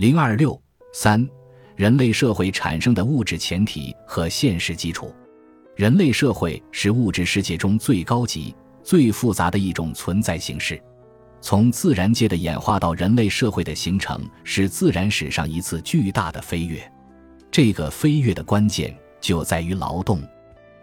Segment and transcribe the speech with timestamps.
[0.00, 0.58] 零二六
[0.94, 1.28] 三，
[1.76, 5.14] 人类社会产生的物质前提和现实基础。
[5.76, 10.82] 人类社会是物质世界中最高级、最复杂的一种存在形式。
[11.42, 16.80] 从自然界的演化到人类社会的形成，是自然史上一次巨大的飞跃。
[17.50, 20.18] 这个飞跃的关键就在于劳动。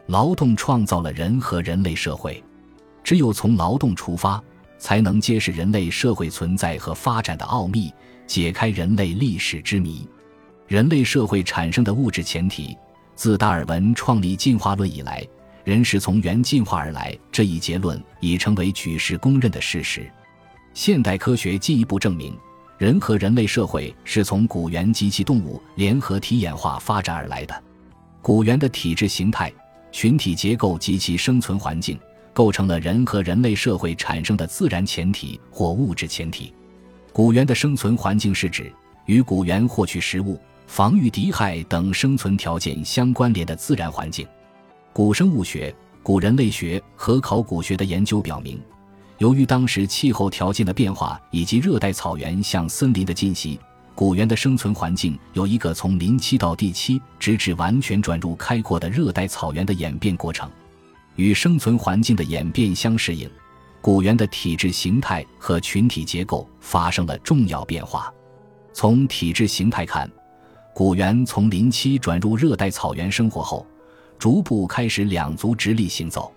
[0.06, 2.44] 劳动创造了人和人类社会。
[3.04, 4.40] 只有从劳动出发，
[4.78, 7.94] 才能揭示人类社会存在和发展的奥秘，
[8.26, 10.08] 解开人类历史之谜。
[10.68, 12.78] 人类社会产生的物质前提，
[13.16, 15.26] 自达尔文创立进化论以来，
[15.64, 20.10] 人是从猿进化而来这一结论已成为举世公认的事实。
[20.74, 22.38] 现代科学进一步证明，
[22.78, 27.64] 人和人类社会是从古猿及其动物联合体演化发展而来的。
[28.22, 29.52] 古猿的体质形态、
[29.92, 31.98] 群体结构及其生存环境，
[32.38, 36.54] 构成了人和人类社会产生的自然前提或物质前提。
[37.12, 38.72] 古猿的生存环境是指
[39.08, 44.24] 与古猿获取食物、防御敌害等生存条件相关联的自然环境。
[44.94, 48.62] 古生物学、古人类学和考古学的研究表明。
[49.18, 53.60] 由于当时气候条件的变化以及热带草原向森林的侵袭，
[53.96, 60.48] 古猿的生存环境有一个从林栖到地栖，直至完全转入开阔的热带草原的演变过程。
[61.18, 63.30] 与生存环境的演变相适应，
[63.82, 68.12] 古猿的体质形态和群体结构发生了重要变化。
[68.72, 70.10] 从体质形态看，
[70.74, 73.66] 古猿从林栖转入热带草原生活后，
[74.20, 76.32] 逐步开始两足直立行走。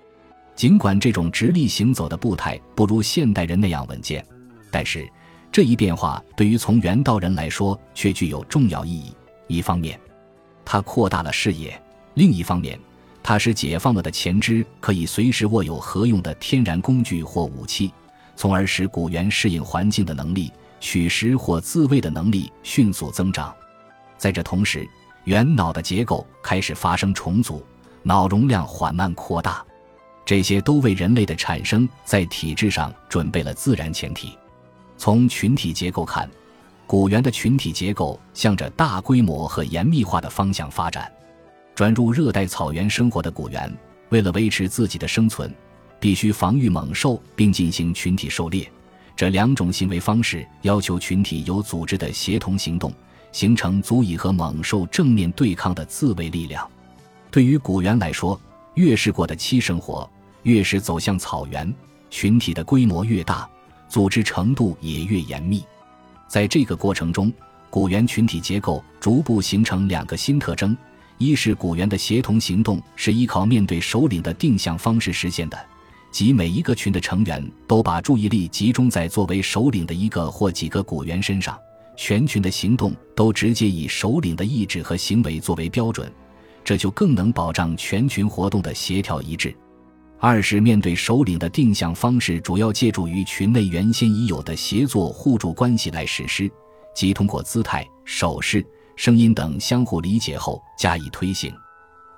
[0.57, 4.25] 尽管这种直立行走的步态不如现代人那样稳健，
[4.71, 5.09] 但是
[5.53, 9.15] 这一变化对于从猿到人来说却具有重要意义。
[9.47, 9.99] 一方面，
[10.65, 11.73] 它扩大了视野；
[12.15, 12.79] 另一方面，
[13.31, 17.93] 它使解放了的前肢可以随时握有合用的天然工具或武器，
[18.35, 23.55] 从而使古猿适应环境的能力、取食或自卫的能力迅速增长。
[24.19, 24.85] 在这同时，
[25.27, 27.65] 猿脑的结构开始发生重组，
[28.03, 29.65] 脑容量缓慢扩大。
[30.27, 34.37] 这些都为人类的产生在体制上准备了自然前提。
[34.99, 36.29] 从群体结构看，
[36.85, 41.09] 古猿的群体结构向着大规模和严密化的方向发展。
[41.81, 43.75] 转入热带草原生活的古猿，
[44.11, 45.51] 为了维持自己的生存，
[45.99, 48.71] 必须防御猛兽并进行群体狩猎。
[49.17, 52.93] 这两种行为方式要求群体有组织的协同行动，
[53.33, 56.69] 形成足以和猛兽正面对抗的自卫力量。
[57.31, 58.39] 对于古猿来说，
[58.75, 60.07] 越是过的栖生活。
[60.43, 61.75] 越是走向草原，
[62.11, 63.49] 群体的规模越大，
[63.89, 65.65] 组织程度也越严密。
[66.29, 67.33] 在这个过程中，
[67.71, 70.77] 古猿群体结构逐步形成两个新特征：
[71.21, 75.67] 一是古猿的协同行动是依靠面对首领的定向方式实现的，
[76.11, 81.59] 即每一个群的成员都把注意力集中在作为首领的一个或几个古猿身上，
[81.95, 86.11] 全群的行动都直接以首领的意志和行为作为标准，
[86.65, 89.55] 这就更能保障全群活动的协调一致。
[90.19, 96.51] 二是面对首领的定向方式，主要借助于群内原先已有的协作互助关系来实施，
[96.95, 98.65] 即通过姿态、手势、
[99.01, 101.51] 声音等相互理解后加以推行。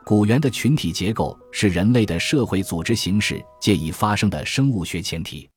[0.05, 5.49] 古猿的群体结构是人类的社会组织形式借以发生的生物学前提。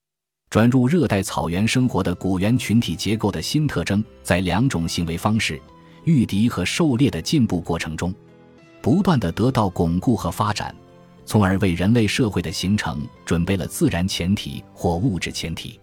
[0.52, 5.60] 转入热带草原生活的古猿群体结构的新特征，在两种行为方式——
[6.06, 8.14] 御敌和狩猎的进步过程中，
[8.80, 10.76] 不断的得到巩固和发展。
[11.26, 15.80] 从而为人类社会的形成准备了自然前提或物质前提。